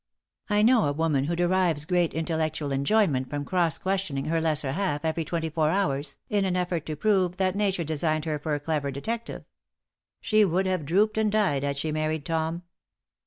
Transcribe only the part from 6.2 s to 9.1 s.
in an effort to prove that nature designed her for a clever